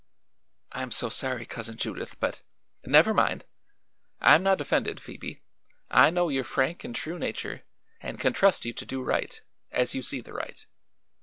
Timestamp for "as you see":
9.69-10.19